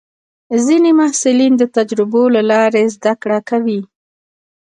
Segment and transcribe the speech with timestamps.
[0.65, 3.81] ځینې محصلین د تجربو له لارې زده کړه کوي.